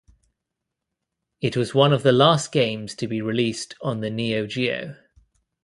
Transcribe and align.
It 1.41 1.55
was 1.55 1.75
one 1.75 1.93
of 1.93 2.01
the 2.01 2.11
last 2.11 2.51
games 2.51 2.95
to 2.95 3.07
be 3.07 3.21
released 3.21 3.75
on 3.83 3.99
the 3.99 4.09
Neo 4.09 4.47
Geo. 4.47 4.95